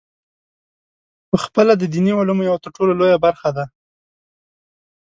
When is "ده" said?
3.57-3.65